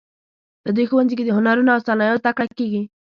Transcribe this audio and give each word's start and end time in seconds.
په 0.63 0.69
دې 0.75 0.83
ښوونځي 0.89 1.13
کې 1.17 1.23
د 1.25 1.31
هنرونو 1.37 1.69
او 1.75 1.79
صنایعو 1.87 2.19
زده 2.21 2.31
کړه 2.37 2.47
کیږي 2.57 2.81